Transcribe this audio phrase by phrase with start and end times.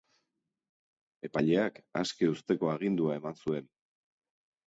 [1.29, 3.67] Epaileak aske uzteko agindua eman zuen.